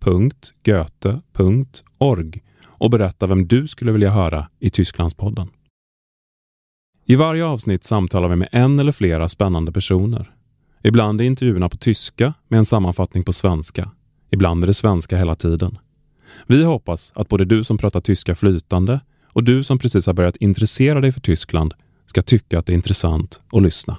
[0.00, 5.48] www.goethe.org och berätta vem du skulle vilja höra i Tysklandspodden.
[7.04, 10.34] I varje avsnitt samtalar vi med en eller flera spännande personer.
[10.82, 13.90] Ibland är intervjuerna på tyska med en sammanfattning på svenska.
[14.30, 15.78] Ibland är det svenska hela tiden.
[16.46, 20.36] Vi hoppas att både du som pratar tyska flytande och du som precis har börjat
[20.36, 21.74] intressera dig för Tyskland
[22.06, 23.98] ska tycka att det är intressant att lyssna.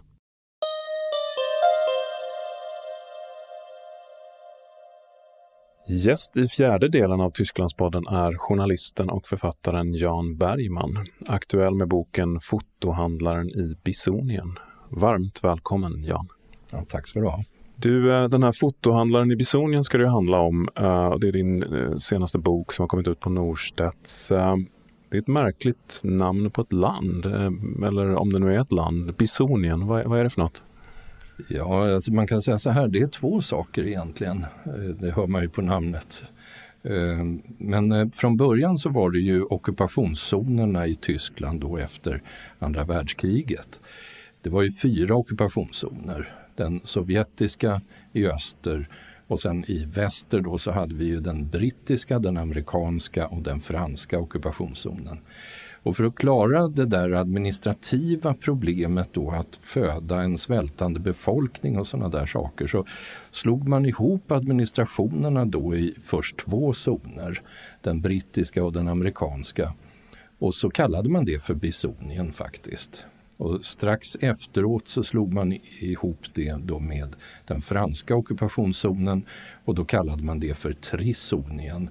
[5.94, 12.40] Gäst i fjärde delen av Tysklandspodden är journalisten och författaren Jan Bergman, aktuell med boken
[12.42, 14.56] Fotohandlaren i Bisonien.
[14.90, 16.28] Varmt välkommen Jan.
[16.70, 17.44] Ja, tack ska du ha.
[17.76, 20.70] Du, eh, den här fotohandlaren i Bisonien ska det handla om.
[20.76, 24.28] Eh, det är din eh, senaste bok som har kommit ut på Norstedts.
[25.10, 27.26] Det är ett märkligt namn på ett land,
[27.86, 29.16] eller om det nu är ett land.
[29.16, 30.64] Bisonien, vad är det för något?
[31.48, 34.46] Ja, alltså man kan säga så här, det är två saker egentligen.
[34.66, 36.24] Eh, det hör man ju på namnet.
[36.84, 37.26] Eh,
[37.58, 42.22] men eh, från början så var det ju ockupationszonerna i Tyskland då efter
[42.60, 43.82] andra världskriget.
[44.42, 47.82] Det var ju fyra ockupationszoner den sovjetiska
[48.14, 48.90] i öster
[49.28, 53.60] och sen i väster då så hade vi ju den brittiska, den amerikanska och den
[53.60, 55.20] franska ockupationszonen.
[55.84, 61.88] Och för att klara det där administrativa problemet då att föda en svältande befolkning och
[61.88, 62.86] sådana där saker så
[63.32, 67.42] slog man ihop administrationerna då i först två zoner,
[67.82, 69.74] den brittiska och den amerikanska.
[70.40, 73.06] Och så kallade man det för Bisonien faktiskt.
[73.38, 77.16] Och strax efteråt så slog man ihop det då med
[77.48, 79.26] den franska ockupationszonen
[79.66, 81.90] och då kallade man det för Trisonien.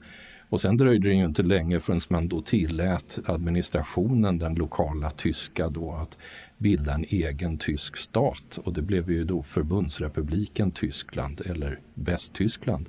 [0.50, 5.68] Och sen dröjde det ju inte länge förrän man då tillät administrationen, den lokala tyska,
[5.68, 6.18] då att
[6.58, 8.58] bilda en egen tysk stat.
[8.64, 12.88] Och det blev ju då förbundsrepubliken Tyskland eller Västtyskland.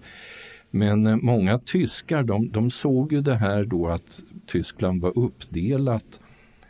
[0.71, 6.19] Men eh, många tyskar de, de såg ju det här då att Tyskland var uppdelat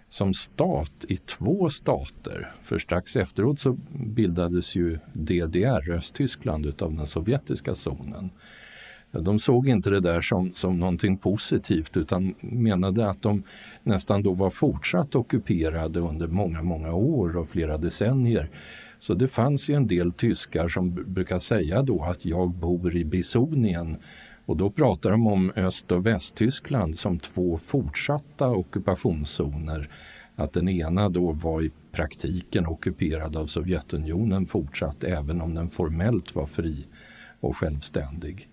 [0.09, 2.51] som stat i två stater.
[2.61, 8.29] För strax efteråt så bildades ju DDR, Östtyskland, utav den sovjetiska zonen.
[9.11, 13.43] De såg inte det där som, som någonting positivt utan menade att de
[13.83, 18.49] nästan då var fortsatt ockuperade under många, många år och flera decennier.
[18.99, 23.05] Så det fanns ju en del tyskar som brukar säga då att jag bor i
[23.05, 23.97] Bisonien
[24.45, 29.89] och då pratar de om Öst och Västtyskland som två fortsatta ockupationszoner.
[30.35, 36.35] Att den ena då var i praktiken ockuperad av Sovjetunionen fortsatt även om den formellt
[36.35, 36.85] var fri
[37.39, 38.49] och självständig.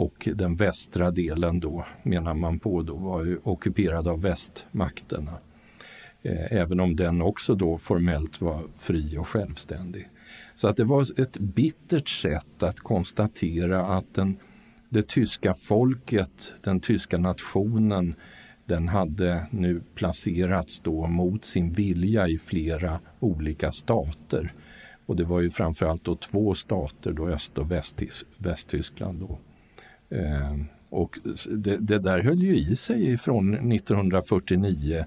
[0.00, 5.32] Och den västra delen då menar man på då var ju ockuperad av västmakterna.
[6.22, 10.08] Eh, även om den också då formellt var fri och självständig.
[10.54, 14.36] Så att det var ett bittert sätt att konstatera att den
[14.88, 18.14] det tyska folket, den tyska nationen,
[18.64, 24.52] den hade nu placerats då mot sin vilja i flera olika stater.
[25.06, 27.70] Och det var ju framförallt då två stater, då Öst och
[28.38, 29.20] Västtyskland.
[29.20, 29.38] Då.
[30.10, 30.56] Eh,
[30.88, 31.18] och
[31.50, 35.04] det, det, där höll ju i sig från 1949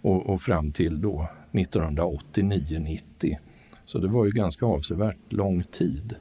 [0.00, 3.36] och, och fram till då 1989-90.
[3.84, 6.14] Så det var ju ganska avsevärt lång tid.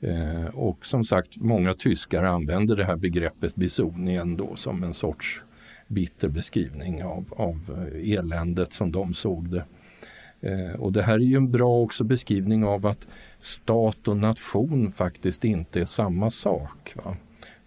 [0.00, 5.42] Eh, och som sagt, många tyskar använder det här begreppet bisonien då som en sorts
[5.86, 9.64] bitter beskrivning av, av eh, eländet som de såg det.
[10.40, 13.08] Eh, och det här är ju en bra också beskrivning av att
[13.38, 16.94] stat och nation faktiskt inte är samma sak.
[17.04, 17.16] Va?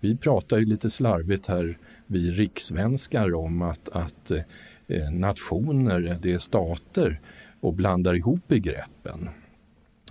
[0.04, 1.78] Vi pratar ju lite slarvigt här,
[2.08, 4.32] vi rikssvenskar, om att, att
[4.88, 7.22] eh, nationer, det är stater
[7.60, 9.30] och blandar ihop begreppen.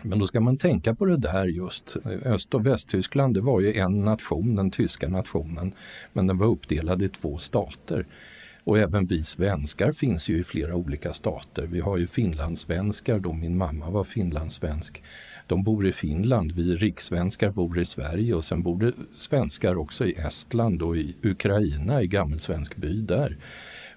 [0.02, 1.96] Men då ska man tänka på det där just.
[2.24, 5.72] Öst och Västtyskland det var ju en nation, den tyska nationen,
[6.12, 8.06] men den var uppdelad i två stater.
[8.64, 11.66] Och även vi svenskar finns ju i flera olika stater.
[11.66, 15.02] Vi har ju finlandssvenskar, då min mamma var finlandssvensk.
[15.46, 20.06] De bor i Finland, vi rikssvenskar bor i Sverige och sen bor det svenskar också
[20.06, 23.36] i Estland och i Ukraina, i gammelsvensk by där.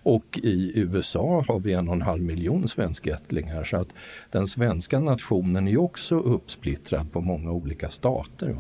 [0.03, 3.93] Och i USA har vi en och en halv miljon svenskättlingar så att
[4.31, 8.57] den svenska nationen är också uppsplittrad på många olika stater.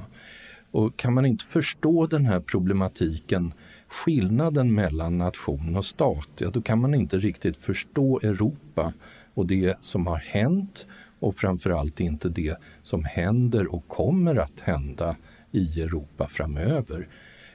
[0.71, 3.53] Och kan man inte förstå den här problematiken
[3.87, 8.93] skillnaden mellan nation och stat, ja då kan man inte riktigt förstå Europa
[9.33, 10.87] och det som har hänt
[11.19, 15.15] och framförallt inte det som händer och kommer att hända
[15.51, 17.07] i Europa framöver.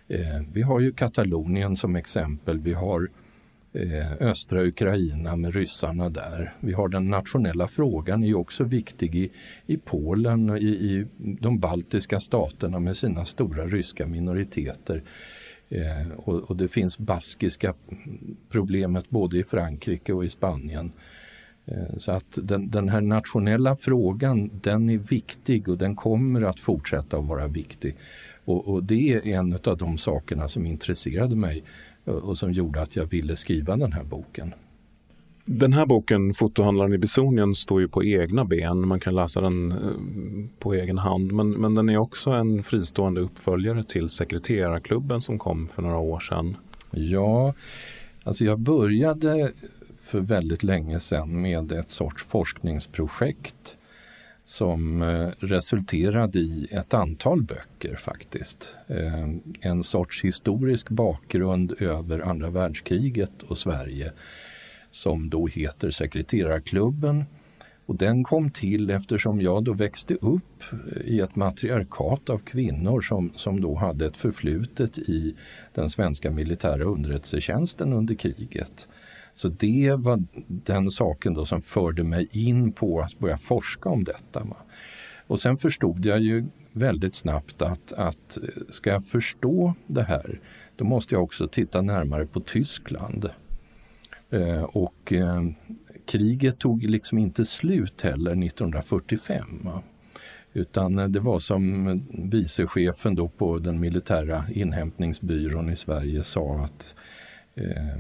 [0.09, 3.09] Eh, vi har ju Katalonien som exempel, vi har
[3.73, 6.55] eh, östra Ukraina med ryssarna där.
[6.61, 9.31] Vi har den nationella frågan är också viktig i,
[9.67, 15.03] i Polen och i, i de baltiska staterna med sina stora ryska minoriteter.
[15.71, 17.75] Eh, och, och, det finns baskiska
[18.49, 20.93] problemet både i Frankrike och i Spanien.
[21.67, 26.61] Eh, så att den, den, här nationella frågan den är viktig och den kommer att
[26.61, 27.97] fortsätta att vara viktig.
[28.45, 31.63] Och, och det är en av de sakerna som intresserade mig
[32.07, 34.55] eh, och som gjorde att jag ville skriva den här boken.
[35.53, 38.89] Den här boken, Fotohandlaren i Bisonien, står ju på egna ben.
[38.89, 39.79] Man kan läsa den eh,
[40.59, 41.33] på egen hand.
[41.33, 46.21] Men, men den är också en fristående uppföljare till Sekreterarklubben som kom för några år
[46.21, 46.57] sedan.
[46.91, 47.55] Ja,
[48.25, 49.53] alltså jag började
[49.99, 53.77] för väldigt länge sedan med ett sorts forskningsprojekt
[54.45, 58.75] som eh, resulterade i ett antal böcker faktiskt.
[58.87, 59.29] Eh,
[59.61, 64.13] en sorts historisk bakgrund över andra världskriget och Sverige
[64.91, 67.25] som då heter Sekreterarklubben.
[67.87, 73.01] Och den kom till eftersom jag då växte upp eh, i ett matriarkat av kvinnor
[73.01, 75.37] som, som då hade ett förflutet i
[75.75, 78.89] den svenska militära underrättelsetjänsten under kriget.
[79.35, 84.05] Så det var den saken då som förde mig in på att börja forska om
[84.05, 84.47] detta.
[85.27, 90.41] Och sen förstod jag ju väldigt snabbt att, att eh, ska jag förstå det här,
[90.77, 93.31] då måste jag också titta närmare på Tyskland.
[94.31, 95.43] Eh, och eh,
[96.07, 99.69] kriget tog liksom inte slut heller 1945.
[100.53, 106.95] Utan eh, det var som vicechefen då på den militära inhämtningsbyrån i Sverige sa att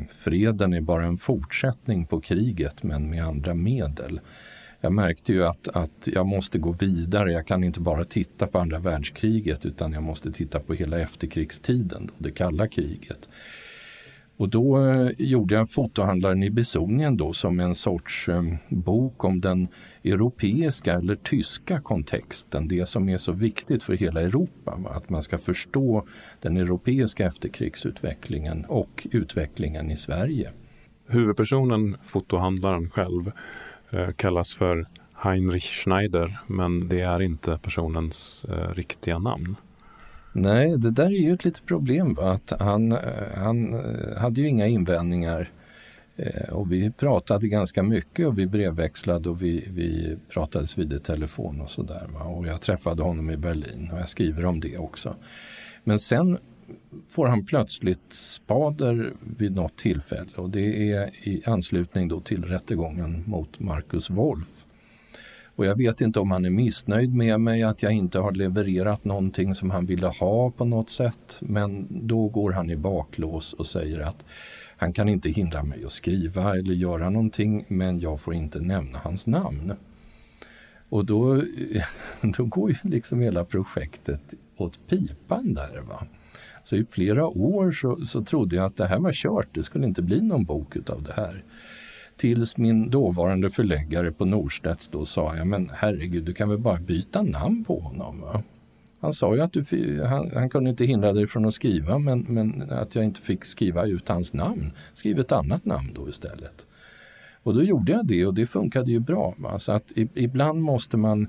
[0.08, 4.20] freden är bara en fortsättning på kriget men med andra medel.
[4.80, 7.32] Jag märkte ju att, att jag måste gå vidare.
[7.32, 12.10] Jag kan inte bara titta på andra världskriget utan jag måste titta på hela efterkrigstiden,
[12.18, 13.28] det kalla kriget.
[14.40, 19.40] Och då eh, gjorde jag Fotohandlaren i Bisonien då som en sorts eh, bok om
[19.40, 19.68] den
[20.04, 24.78] europeiska eller tyska kontexten, det som är så viktigt för hela Europa.
[24.90, 26.06] Att man ska förstå
[26.40, 30.52] den europeiska efterkrigsutvecklingen och utvecklingen i Sverige.
[31.06, 33.32] Huvudpersonen, fotohandlaren själv,
[33.90, 39.56] eh, kallas för Heinrich Schneider, men det är inte personens eh, riktiga namn.
[40.32, 42.16] Nej, det där är ju ett litet problem.
[42.20, 42.98] Att han, eh,
[43.34, 45.50] han eh, hade ju inga invändningar
[46.16, 50.98] eh, och vi pratade ganska mycket och vi brevväxlade och vi, vi pratades vid i
[50.98, 52.08] telefon och sådär.
[52.36, 55.16] Och jag träffade honom i Berlin och jag skriver om det också.
[55.84, 56.38] Men sen
[57.06, 63.24] får han plötsligt spader vid något tillfälle och det är i anslutning då till rättegången
[63.26, 64.64] mot Marcus Wolf.
[65.60, 69.04] Och jag vet inte om han är missnöjd med mig, att jag inte har levererat
[69.04, 71.38] någonting som han ville ha på något sätt.
[71.40, 74.24] Men då går han i baklås och säger att
[74.76, 78.98] han kan inte hindra mig att skriva eller göra någonting, men jag får inte nämna
[78.98, 79.72] hans namn.
[80.88, 81.42] Och då,
[82.36, 85.80] då går ju liksom hela projektet åt pipan där.
[85.88, 86.06] Va?
[86.64, 89.86] Så i flera år så, så trodde jag att det här var kört, det skulle
[89.86, 91.44] inte bli någon bok utav det här.
[92.20, 96.80] Tills min dåvarande förläggare på Norstedts då sa, jag, men herregud, du kan väl bara
[96.80, 98.20] byta namn på honom.
[98.20, 98.42] Va?
[99.00, 102.20] Han sa ju att du, han, han, kunde inte hindra dig från att skriva, men,
[102.28, 104.72] men att jag inte fick skriva ut hans namn.
[104.94, 106.66] Skriv ett annat namn då istället.
[107.42, 109.34] Och då gjorde jag det och det funkade ju bra.
[109.38, 109.58] Va?
[109.58, 111.28] Så att ibland måste man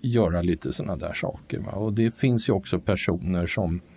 [0.00, 1.58] göra lite sådana där saker.
[1.58, 1.72] Va?
[1.72, 3.91] Och det finns ju också personer som Eh,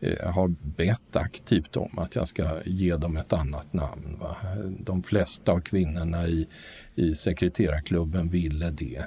[0.00, 4.16] Eh, har bett aktivt om att jag ska ge dem ett annat namn.
[4.20, 4.36] Va?
[4.80, 6.46] De flesta av kvinnorna i,
[6.94, 9.04] i sekreterarklubben ville det.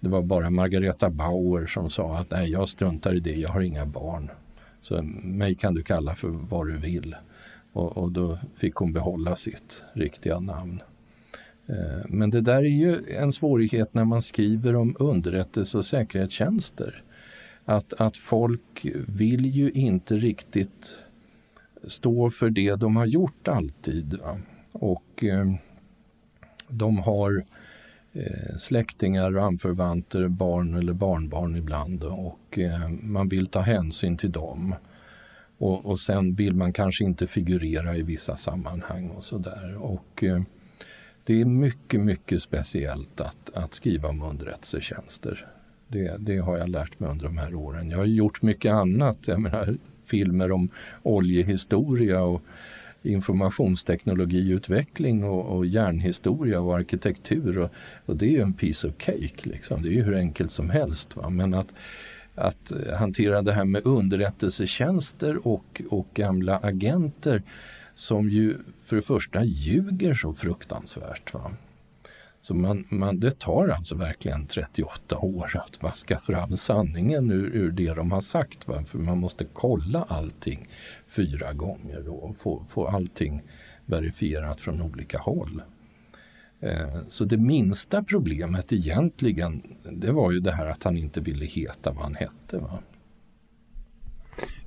[0.00, 3.60] Det var bara Margareta Bauer som sa att nej, jag struntar i det, jag har
[3.60, 4.30] inga barn.
[4.80, 7.16] Så mig kan du kalla för vad du vill.
[7.72, 10.82] Och, och då fick hon behålla sitt riktiga namn.
[11.66, 17.02] Eh, men det där är ju en svårighet när man skriver om underrättelse och säkerhetstjänster
[17.68, 20.96] att, att folk vill ju inte riktigt
[21.84, 24.14] stå för det de har gjort alltid.
[24.14, 24.38] Va?
[24.72, 25.54] Och eh,
[26.68, 27.44] de har
[28.12, 34.32] eh, släktingar och anförvanter, barn eller barnbarn ibland och eh, man vill ta hänsyn till
[34.32, 34.74] dem.
[35.58, 39.76] Och, och sen vill man kanske inte figurera i vissa sammanhang och sådär.
[39.76, 40.42] Och eh,
[41.24, 45.57] det är mycket, mycket speciellt att, att skriva om underrättelsetjänster.
[45.88, 47.90] Det, det har jag lärt mig under de här åren.
[47.90, 49.28] Jag har gjort mycket annat.
[49.28, 49.76] Jag menar,
[50.06, 50.68] filmer om
[51.02, 52.42] oljehistoria och
[53.02, 57.58] informationsteknologiutveckling och, och järnhistoria och arkitektur.
[57.58, 57.70] Och,
[58.06, 59.82] och, det är ju en piece of cake, liksom.
[59.82, 61.16] det är ju hur enkelt som helst.
[61.16, 61.30] Va?
[61.30, 61.68] Men att,
[62.34, 67.42] att hantera det här med underrättelsetjänster och, och gamla agenter
[67.94, 68.54] som ju
[68.84, 71.34] för det första ljuger så fruktansvärt.
[71.34, 71.50] Va?
[72.40, 77.70] Så man, man, det tar alltså verkligen 38 år att vaska fram sanningen ur, ur
[77.70, 78.68] det de har sagt.
[78.68, 78.84] Va?
[78.84, 80.68] För man måste kolla allting
[81.16, 83.42] fyra gånger och få, få allting
[83.86, 85.62] verifierat från olika håll.
[86.60, 91.44] Eh, så det minsta problemet egentligen, det var ju det här att han inte ville
[91.44, 92.58] heta vad han hette.
[92.58, 92.78] Va?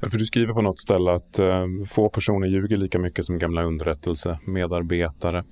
[0.01, 3.39] Eh, för du skriver på något ställe att eh, få personer ljuger lika mycket som
[3.39, 5.43] gamla underrättelsemedarbetare.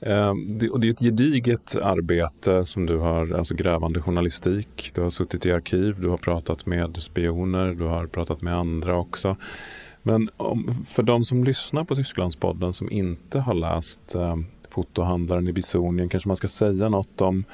[0.00, 4.90] Eh, det, och det är ett gediget arbete som du har, alltså grävande journalistik.
[4.94, 8.96] Du har suttit i arkiv, du har pratat med spioner, du har pratat med andra
[8.96, 9.36] också.
[10.02, 14.36] Men om, för de som lyssnar på Tysklandspodden som inte har läst eh,
[14.68, 17.44] Fotohandlaren i Bisonien kanske man ska säga något om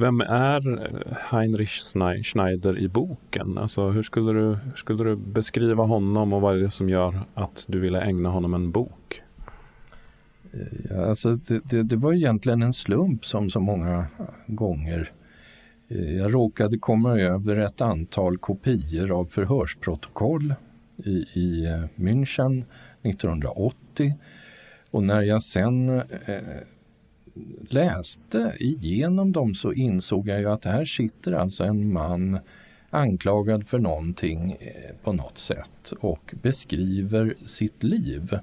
[0.00, 0.90] vem är
[1.30, 1.80] Heinrich
[2.24, 3.58] Schneider i boken?
[3.58, 7.20] Alltså, hur, skulle du, hur skulle du beskriva honom och vad är det som gör
[7.34, 9.22] att du ville ägna honom en bok?
[10.90, 14.06] Ja, alltså det, det, det var egentligen en slump som så många
[14.46, 15.10] gånger.
[15.88, 20.54] Eh, jag råkade komma över ett antal kopior av förhörsprotokoll
[20.96, 22.64] i, i eh, München
[23.02, 24.14] 1980
[24.90, 26.02] och när jag sen eh,
[27.70, 32.38] läste igenom dem så insåg jag ju att här sitter alltså en man
[32.90, 38.38] anklagad för någonting eh, på något sätt och beskriver sitt liv.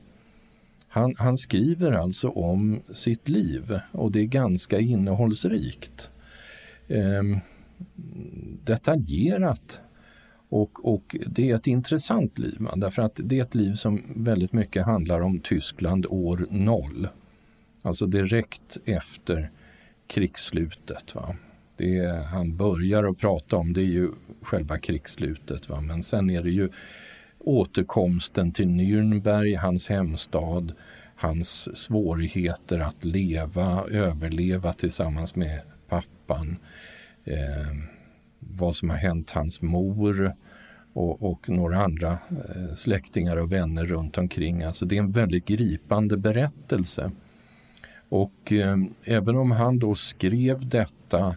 [0.87, 6.09] Han, han, skriver alltså om sitt liv och det är ganska innehållsrikt.
[6.87, 7.39] Ehm,
[8.63, 9.79] detaljerat
[10.49, 14.53] och, och, det är ett intressant liv därför att det är ett liv som väldigt
[14.53, 17.07] mycket handlar om Tyskland år noll.
[17.81, 19.51] Alltså direkt efter
[20.07, 21.15] krigsslutet.
[21.15, 21.35] Va?
[21.77, 25.69] Det är, han börjar att prata om det är ju själva krigsslutet.
[25.69, 25.81] Va?
[25.81, 26.69] Men sen är det ju
[27.39, 30.73] återkomsten till Nürnberg, hans hemstad,
[31.15, 36.57] hans svårigheter att leva, överleva tillsammans med pappan.
[37.23, 37.75] Eh,
[38.39, 40.33] vad som har hänt hans mor
[40.93, 44.63] och, och några andra eh, släktingar och vänner runt omkring.
[44.63, 47.11] Alltså det är en väldigt gripande berättelse.
[48.09, 51.35] Och eh, även om han då skrev detta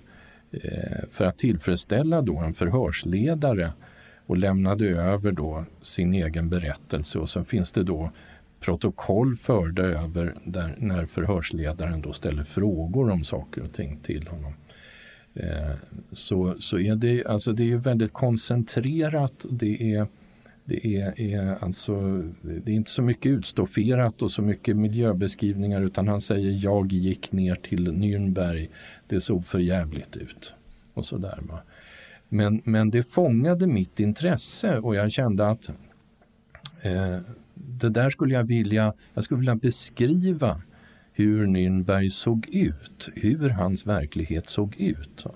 [0.50, 3.72] eh, för att tillfredsställa då en förhörsledare
[4.26, 8.10] och lämnade över då sin egen berättelse och så finns det då
[8.60, 14.54] protokoll förda över där, när förhörsledaren då ställer frågor om saker och ting till honom.
[15.34, 15.74] Eh,
[16.12, 19.46] så, så är det, alltså det är väldigt koncentrerat.
[19.50, 20.06] Det är
[20.64, 26.08] det är, är, alltså, det är inte så mycket utstofferat och så mycket miljöbeskrivningar utan
[26.08, 28.68] han säger jag gick ner till Nürnberg,
[29.06, 30.54] det såg för jävligt ut.
[30.94, 31.58] Och så där, va?
[32.28, 35.68] Men, men det fångade mitt intresse och jag kände att
[36.82, 37.18] eh,
[37.54, 40.62] det där skulle jag vilja, jag skulle vilja beskriva
[41.12, 45.24] hur Nürnberg såg ut, hur hans verklighet såg ut.
[45.24, 45.34] Va?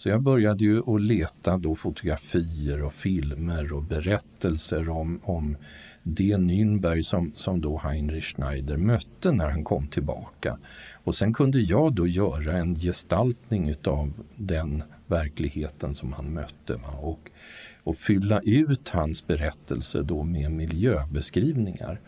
[0.00, 5.56] Så jag började ju att leta då fotografier och filmer och berättelser om, om
[6.02, 10.58] det Nürnberg som, som då Heinrich Schneider mötte när han kom tillbaka.
[11.04, 16.98] Och sen kunde jag då göra en gestaltning av den verkligheten som han mötte va?
[17.00, 17.30] och,
[17.84, 22.00] och fylla ut hans berättelse då med miljöbeskrivningar.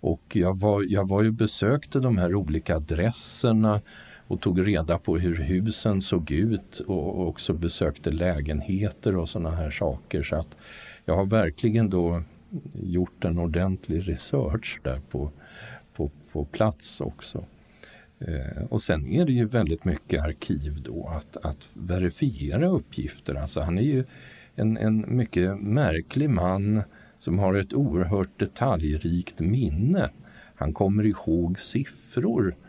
[0.00, 3.80] Och jag var, jag var ju besökte de här olika adresserna
[4.28, 9.70] och tog reda på hur husen såg ut och också besökte lägenheter och sådana här
[9.70, 10.22] saker.
[10.22, 10.56] Så att
[11.04, 12.22] jag har verkligen då
[12.74, 15.30] gjort en ordentlig research där på,
[15.96, 17.44] på, på plats också.
[18.18, 23.34] Eh, och sen är det ju väldigt mycket arkiv då att, att verifiera uppgifter.
[23.34, 24.04] Alltså han är ju
[24.54, 26.82] en, en mycket märklig man
[27.18, 30.10] som har ett oerhört detaljrikt minne.
[30.54, 32.63] Han kommer ihåg siffror eh,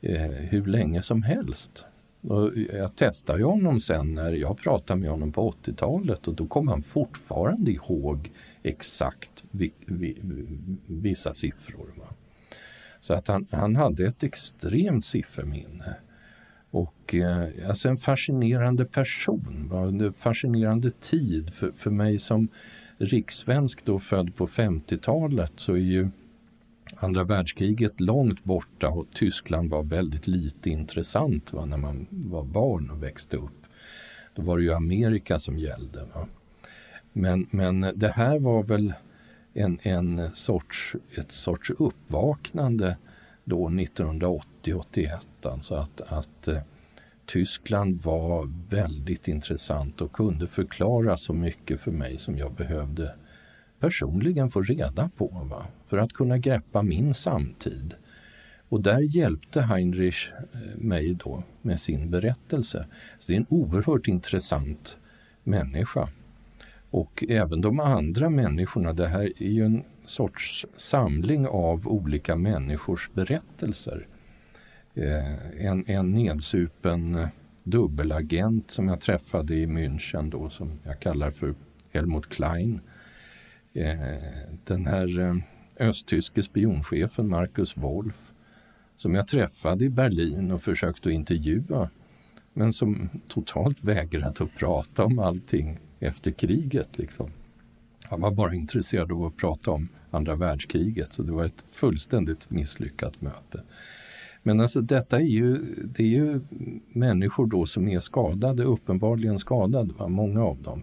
[0.00, 1.86] Eh, hur länge som helst.
[2.20, 6.68] Och jag testade honom sen när jag pratade med honom på 80-talet och då kom
[6.68, 8.30] han fortfarande ihåg
[8.62, 10.16] exakt vi, vi,
[10.86, 11.94] vissa siffror.
[11.96, 12.06] Va?
[13.00, 15.96] Så att han, han hade ett extremt sifferminne.
[16.70, 19.82] Och eh, alltså en fascinerande person, va?
[19.82, 22.48] en fascinerande tid för, för mig som
[22.98, 26.08] rikssvensk då född på 50-talet så är ju
[26.96, 32.90] andra världskriget långt borta och Tyskland var väldigt lite intressant va, när man var barn
[32.90, 33.66] och växte upp.
[34.34, 36.04] Då var det ju Amerika som gällde.
[36.14, 36.26] Va?
[37.12, 38.92] Men, men det här var väl
[39.52, 42.96] en, en sorts, ett sorts uppvaknande
[43.44, 45.08] då 1980-81.
[45.42, 46.58] Alltså att, att eh,
[47.26, 53.14] Tyskland var väldigt intressant och kunde förklara så mycket för mig som jag behövde
[53.80, 55.66] personligen få reda på va?
[55.84, 57.94] för att kunna greppa min samtid.
[58.68, 62.86] Och där hjälpte Heinrich eh, mig då med sin berättelse.
[63.18, 64.98] Så det är en oerhört intressant
[65.44, 66.08] människa.
[66.90, 73.10] Och även de andra människorna, det här är ju en sorts samling av olika människors
[73.14, 74.06] berättelser.
[74.94, 77.28] Eh, en, en nedsupen eh,
[77.64, 81.54] dubbelagent som jag träffade i München då som jag kallar för
[81.92, 82.80] Helmut Klein.
[83.72, 83.98] Eh,
[84.64, 85.34] den här eh,
[85.88, 88.32] östtyske spionchefen Marcus Wolf
[88.96, 91.90] som jag träffade i Berlin och försökte intervjua
[92.52, 96.98] men som totalt vägrade att prata om allting efter kriget.
[96.98, 97.30] Liksom.
[98.02, 102.50] Han var bara intresserad av att prata om andra världskriget så det var ett fullständigt
[102.50, 103.62] misslyckat möte.
[104.42, 106.40] Men alltså detta är ju, det är ju
[106.92, 110.08] människor då som är skadade, uppenbarligen skadade, va?
[110.08, 110.82] många av dem.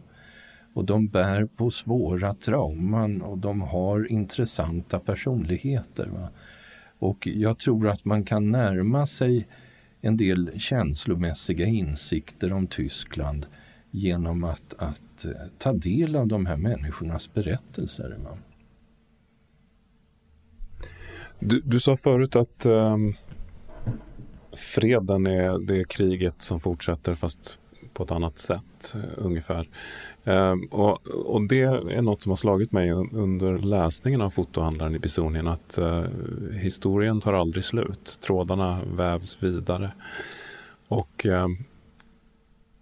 [0.75, 6.08] Och de bär på svåra trauman och de har intressanta personligheter.
[6.08, 6.29] Va?
[7.00, 9.48] Och jag tror att man kan närma sig
[10.01, 13.46] en del känslomässiga insikter om Tyskland
[13.91, 18.17] genom att, att eh, ta del av de här människornas berättelser.
[18.24, 18.38] Va?
[21.39, 23.13] Du, du sa förut att um,
[24.53, 27.58] freden är det kriget som fortsätter fast
[27.96, 29.70] på ett annat sätt eh, ungefär.
[30.24, 35.00] Ehm, och, och, det är något som har slagit mig under läsningen av fotohandlaren i
[35.00, 36.04] Bisonien att eh,
[36.52, 38.20] historien tar aldrig slut.
[38.25, 39.92] Trådarna vävs vidare.
[40.88, 41.58] Och ehm,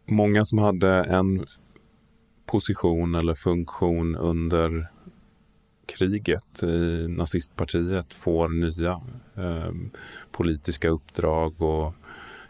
[0.05, 1.45] många som hade en
[2.45, 4.87] position eller funktion under
[5.85, 9.01] kriget i nazistpartiet får nya
[9.35, 9.73] eh,
[10.31, 11.93] politiska uppdrag och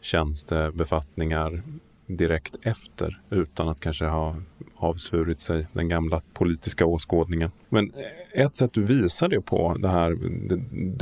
[0.01, 1.63] tjänstebefattningar
[2.05, 4.35] direkt efter utan att kanske ha
[4.75, 7.51] avsvurit sig den gamla politiska åskådningen.
[7.69, 7.93] Men
[8.33, 10.11] ett sätt du visar det på, det här
[10.49, 10.55] det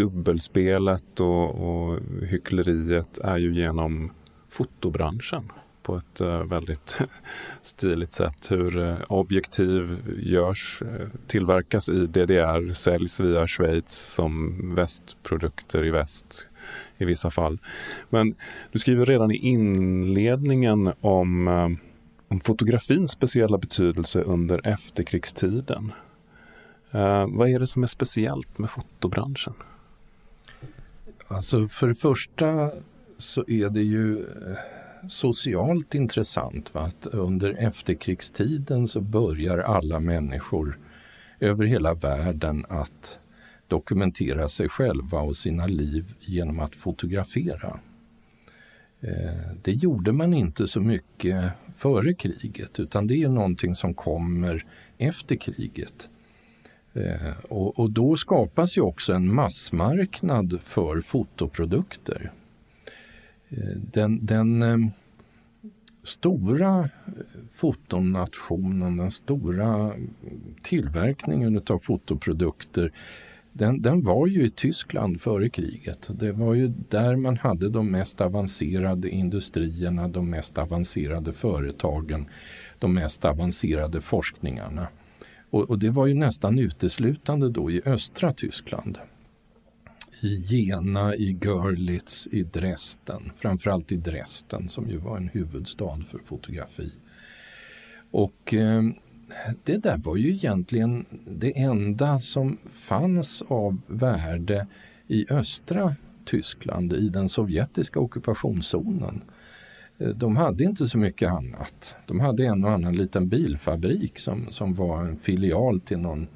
[0.03, 4.11] dubbelspelet och, och hyckleriet, är ju genom
[4.49, 5.43] fotobranschen
[5.83, 6.97] på ett eh, väldigt
[7.61, 8.51] stiligt sätt.
[8.51, 16.47] Hur eh, objektiv görs, eh, tillverkas i DDR, säljs via Schweiz som västprodukter i väst
[16.97, 17.59] i vissa fall.
[18.09, 18.35] Men
[18.71, 21.47] du skriver redan i inledningen om,
[22.27, 25.91] om fotografins speciella betydelse under efterkrigstiden.
[27.27, 29.53] vad är det som är speciellt med fotobranschen?
[31.27, 32.71] Alltså för det första
[33.17, 34.25] så är det ju
[35.07, 36.73] socialt intressant.
[36.73, 36.81] Va?
[36.81, 40.79] Att under efterkrigstiden så börjar alla människor
[41.39, 43.19] över hela världen att
[43.67, 47.79] dokumentera sig själva och sina liv genom att fotografera.
[48.99, 54.65] Eh, det gjorde man inte så mycket före kriget utan det är någonting som kommer
[54.97, 56.09] efter kriget.
[56.93, 62.31] Eh, och, och då skapas ju också en massmarknad för fotoprodukter.
[63.51, 64.77] Eh, den, den eh,
[66.03, 66.89] stora eh,
[67.49, 70.09] fotonationen, den stora mm,
[70.63, 72.91] tillverkningen av fotoprodukter
[73.53, 76.09] den, den, var ju i Tyskland före kriget.
[76.19, 82.25] Det var ju där man hade de mest avancerade industrierna, de mest avancerade företagen,
[82.79, 84.87] de mest avancerade forskningarna.
[85.49, 88.97] Och, och det var ju nästan uteslutande då i östra Tyskland
[90.23, 93.31] i Jena, i Görlitz, i Dresden.
[93.35, 96.91] Framförallt i Dresden som ju var en huvudstad för fotografi.
[98.11, 98.83] Och eh,
[99.63, 104.67] det där var ju egentligen det enda som fanns av värde
[105.07, 109.23] i östra Tyskland, i den sovjetiska ockupationszonen.
[109.97, 111.95] Eh, de hade inte så mycket annat.
[112.07, 116.27] De hade en och annan liten bilfabrik som, som var en filial till någon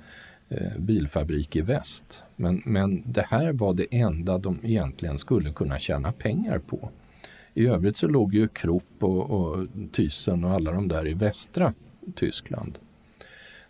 [0.50, 2.24] Eh, bilfabrik i väst.
[2.36, 6.90] Men, men det här var det enda de egentligen skulle kunna tjäna pengar på.
[7.54, 11.74] I övrigt så låg ju Krupp och, och Thyssen och alla de där i västra
[12.16, 12.78] Tyskland.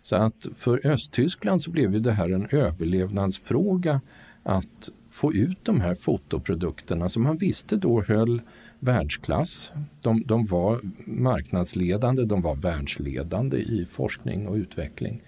[0.02, 4.00] Så att för Östtyskland så blev ju det här en överlevnadsfråga
[4.42, 8.42] att få ut de här fotoprodukterna som man visste då höll
[8.78, 9.70] världsklass.
[10.00, 15.22] De, de var marknadsledande, de var världsledande i forskning och utveckling.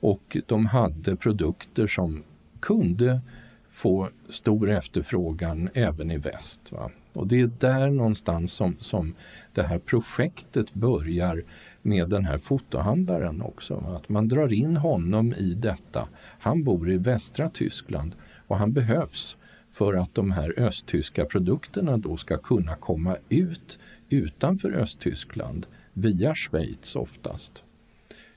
[0.00, 2.22] Och de hade produkter som
[2.60, 3.20] kunde
[3.68, 6.72] få stor efterfrågan även i väst.
[6.72, 6.90] Va?
[7.12, 9.14] Och det är där någonstans som, som
[9.54, 11.42] det här projektet börjar
[11.82, 13.84] med den här fotohandlaren också.
[13.96, 16.08] Att man drar in honom i detta.
[16.38, 18.14] Han bor i västra Tyskland
[18.46, 19.36] och han behövs
[19.68, 26.96] för att de här östtyska produkterna då ska kunna komma ut utanför Östtyskland via Schweiz
[26.96, 27.62] oftast.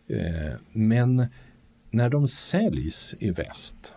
[0.07, 1.25] Eh, men
[1.91, 3.93] när de säljs i väst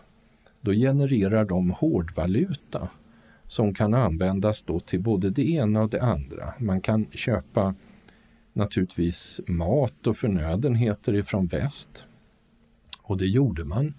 [0.61, 2.89] då genererar de hårdvaluta
[3.47, 6.53] som kan användas då till både det ena och det andra.
[6.59, 7.75] Man kan köpa
[8.53, 12.05] naturligtvis mat och förnödenheter ifrån väst.
[13.01, 13.93] Och det gjorde man.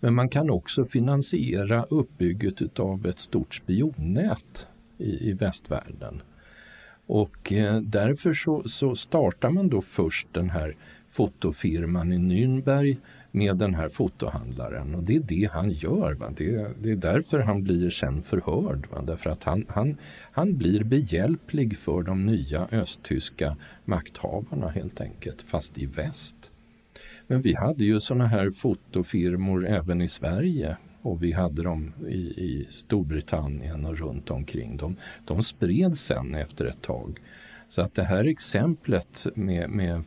[0.00, 4.66] Men man kan också finansiera uppbygget av ett stort spionnät
[4.98, 6.22] i, i västvärlden.
[7.06, 10.76] Och eh, därför så, så startar man då först den här
[11.08, 12.96] fotofirman i Nürnberg
[13.30, 16.14] med den här fotohandlaren och det är det han gör.
[16.14, 16.32] Va?
[16.36, 18.86] Det, det är därför han blir sen förhörd.
[18.90, 19.02] Va?
[19.02, 19.96] Därför att han, han,
[20.32, 26.50] han blir behjälplig för de nya östtyska makthavarna helt enkelt, fast i väst.
[27.26, 32.18] Men vi hade ju såna här fotofirmor även i Sverige och vi hade dem i,
[32.18, 34.76] i Storbritannien och runt omkring.
[34.76, 37.20] De, de spreds sen efter ett tag.
[37.68, 40.06] Så att det här exemplet med, med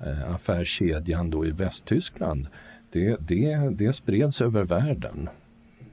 [0.00, 2.46] Eh, affärskedjan då i Västtyskland,
[2.92, 5.28] det, det, det spreds över världen.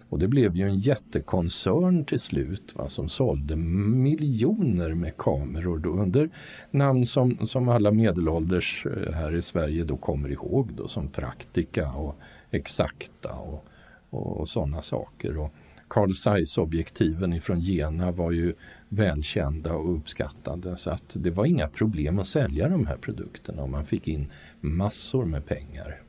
[0.10, 5.90] Och det blev ju en jättekoncern till slut va, som sålde miljoner med kameror då
[5.90, 6.30] under
[6.72, 11.92] namn som, som alla medelålders eh, här i Sverige då kommer ihåg då, som Praktika
[11.92, 12.16] och
[12.52, 13.66] Exakta och,
[14.10, 15.38] och, och sådana saker.
[15.38, 15.54] Och
[15.94, 18.54] Carl Zeiss-objektiven från Jena var ju
[18.90, 23.70] välkända och uppskattade så att det var inga problem att sälja de här produkterna och
[23.70, 26.02] man fick in massor med pengar.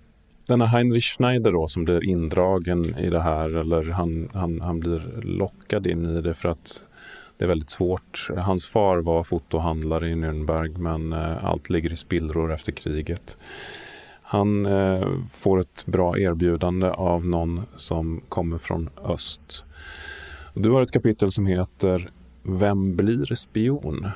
[0.48, 5.20] Denna Heinrich Schneider då som blir indragen i det här eller han, han, han blir
[5.22, 6.84] lockad in i det för att
[7.36, 8.28] det är väldigt svårt.
[8.36, 13.36] Hans far var fotohandlare i Nürnberg men eh, allt ligger i spillror efter kriget.
[14.26, 19.64] Han eh, får ett bra erbjudande av någon som kommer från öst.
[20.54, 22.10] Du har ett kapitel som heter
[22.42, 24.06] Vem blir spion?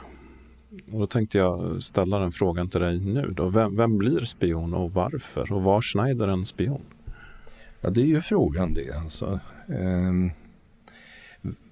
[0.93, 3.33] Och då tänkte jag ställa den frågan till dig nu.
[3.37, 3.49] Då.
[3.49, 5.53] Vem, vem blir spion och varför?
[5.53, 6.83] Och var Schneider en spion?
[7.81, 8.93] Ja, det är ju frågan det.
[8.93, 9.41] Alltså.
[9.69, 10.33] Eh,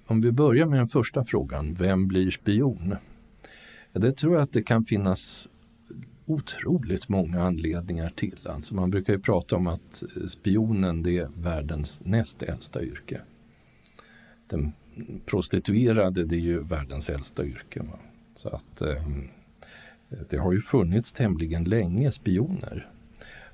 [0.07, 2.95] om vi börjar med den första frågan, vem blir spion?
[3.91, 5.47] Ja, det tror jag att det kan finnas
[6.27, 8.39] otroligt många anledningar till.
[8.45, 13.21] Alltså man brukar ju prata om att eh, spionen det är världens näst äldsta yrke.
[14.47, 14.73] Den
[15.25, 17.79] prostituerade det är ju världens äldsta yrke.
[17.79, 17.99] Va?
[18.35, 19.07] Så att eh,
[20.29, 22.91] det har ju funnits tämligen länge spioner.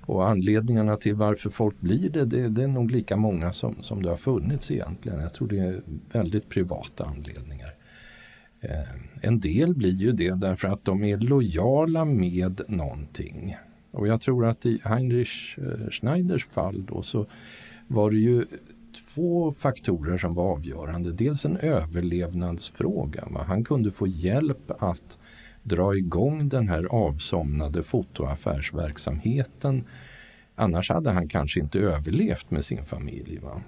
[0.05, 4.03] Och anledningarna till varför folk blir det, det, det, är nog lika många som, som
[4.03, 5.19] det har funnits egentligen.
[5.19, 5.81] Jag tror det är
[6.11, 7.73] väldigt privata anledningar.
[8.63, 8.83] Eh,
[9.21, 13.55] en del blir ju det därför att de är lojala med någonting.
[13.91, 17.25] Och jag tror att i Heinrich eh, Schneiders fall då så
[17.87, 18.45] var det ju
[19.13, 21.11] två faktorer som var avgörande.
[21.11, 23.27] Dels en överlevnadsfråga.
[23.31, 23.43] Va?
[23.47, 25.17] Han kunde få hjälp att
[25.63, 29.83] dra igång den här avsomnade fotoaffärsverksamheten.
[30.55, 33.37] Annars hade han kanske inte överlevt med sin familj.
[33.37, 33.61] Va?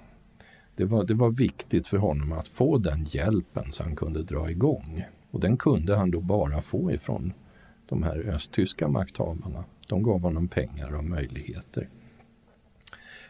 [0.76, 4.50] Det, var, det var viktigt för honom att få den hjälpen så han kunde dra
[4.50, 5.04] igång.
[5.30, 7.32] Och den kunde han då bara få ifrån
[7.88, 9.64] de här östtyska makthavarna.
[9.88, 11.88] De gav honom pengar och möjligheter.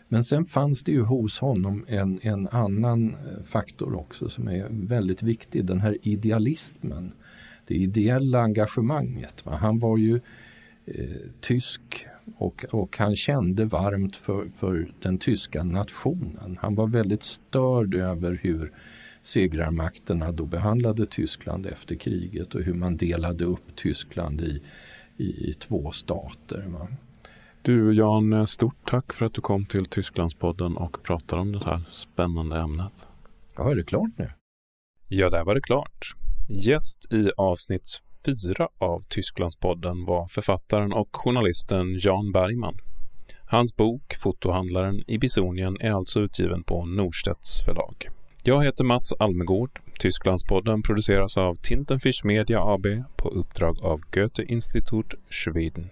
[0.08, 4.66] Men sen fanns det ju hos honom en, en annan eh, faktor också som är
[4.70, 7.12] väldigt viktig, den här idealismen.
[7.66, 9.46] Det ideella engagemanget.
[9.46, 9.56] Va?
[9.56, 10.20] Han var ju
[10.84, 16.58] eh, tysk och, och han kände varmt för, för den tyska nationen.
[16.60, 18.72] Han var väldigt störd över hur
[19.22, 24.62] segrarmakterna då behandlade Tyskland efter kriget och hur man delade upp Tyskland i,
[25.16, 26.64] i, i två stater.
[26.68, 26.88] Va?
[27.62, 31.82] Du Jan, stort tack för att du kom till Tysklandspodden och pratade om det här
[31.90, 33.08] spännande ämnet.
[33.56, 34.30] Ja, är det klart nu?
[35.08, 36.14] Ja, där var det klart.
[36.48, 42.78] Gäst i avsnitt fyra av Tysklandspodden var författaren och journalisten Jan Bergman.
[43.44, 48.08] Hans bok Fotohandlaren i Bisonien är alltså utgiven på Norstedts förlag.
[48.42, 49.80] Jag heter Mats Almegård.
[49.98, 52.86] Tysklandspodden produceras av Tintenfisch Media AB
[53.16, 55.90] på uppdrag av Goethe Institut Schweden.